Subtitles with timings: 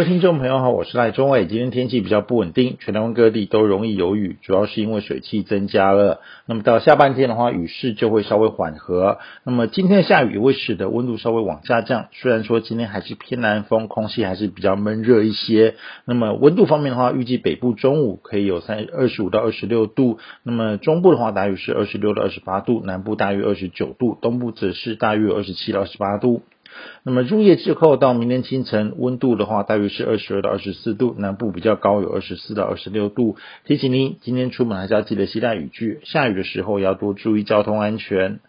[0.00, 1.44] 各位听众朋友好，我是赖中伟。
[1.44, 6.22] 今天天气比较不稳定，全台湾各地都容易有雨，主要是因为水汽增加了。
[6.46, 9.18] 那么到下半天的话，雨势就会稍微缓和。
[9.44, 12.06] 那么今天的下雨也会使得温度稍微往下降。
[12.12, 15.74] 虽然说今天还是偏南风，空气还是比较闷热一些。
[16.06, 26.40] 那么温度方面的话，预计北部中午可以有三二十五到二十六度，那么中部的话大约是二十六到二十八度，南部大约二十九度，东部则是大约二十七到二十八度。
[27.02, 33.36] 那么入夜之后到明天清晨，温度的话大约是二十二到二十四度，南部比较高，有二十四到二十六度。
[33.64, 38.40] 提醒您，今天出门还是要记得携带雨具，下雨的时候要多注意交通安全。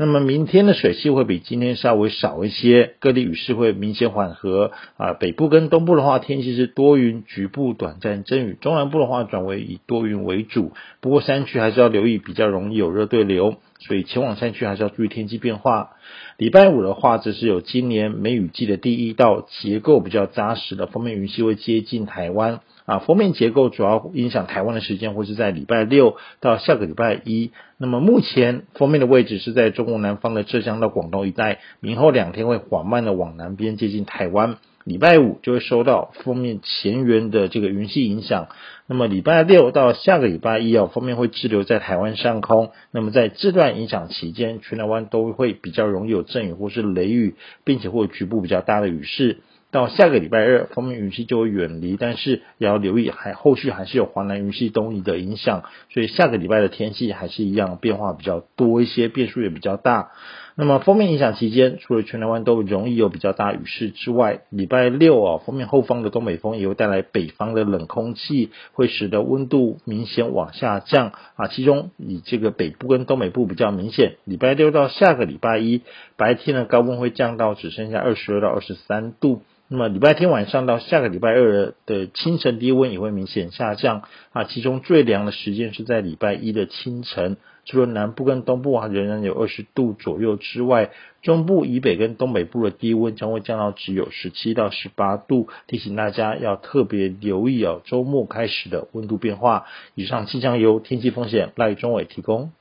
[0.00, 5.12] 那么明天的水汽会比今天稍微少一些，各地雨势会明显缓和啊。
[5.14, 10.70] 北部跟东部的话，天气是多云，局部短暂阵雨；中南部的话，转为以多云为主。
[11.00, 15.90] 不过山区还是要留意，比较容易有热对流，所以前往山区还是要注意天气变化。
[16.36, 22.98] 礼拜五的话，这是有今年梅雨季的第一道结构比较扎实的锋面云系会接近台湾啊。
[22.98, 27.52] 封面结构主要影响台湾的时间会是在礼拜六到下个礼拜一。
[27.76, 34.56] 那么目前封面的位置是在中国南方的浙江到广东一带，明后两天会缓慢的往南边接近台湾。
[34.84, 38.48] 礼拜五就会受到封面前缘的这个云系影响，
[38.86, 42.70] 那么礼拜六到下个礼拜一哦，封面会滞留在台湾上空。
[42.90, 49.40] 那么在这段影响期间，全台湾都会比较容易有阵雨或是雷雨，并且会有局部比较大的雨势。
[49.70, 60.10] 到下个礼拜二，锋面云系就会远离，但是也要留意，还后续还是有华南云系东移的影响，所以下个礼拜的天气还是一样变化比较多一些，变数也比较大。
[60.56, 71.46] 那么锋面影响期间，除了全台湾都容易有比较大雨势之外，礼拜六啊，锋面后方的东北风也会带来北方的冷空气，会使得温度明显往下降啊。
[71.46, 75.82] 其中以这个北部跟东北部比较明显，礼拜六到下个礼拜一，
[76.16, 79.42] 白天的高温会降到只剩下二十二到二十三度。
[79.70, 84.02] 那么礼拜天晚上到下个礼拜二的清晨低温也会明显下降
[84.32, 87.36] 啊，其中最凉的时间是在礼拜一的清晨，
[87.66, 90.90] 除了南部跟东部啊仍然有二十度左右之外，
[91.20, 99.66] 中部以北跟东北部的低温将会降到只有十七到十八度，提醒大家要特别留意哦，周末开始的温度变化。
[99.94, 102.52] 以上气象由天气风险赖中伟提供。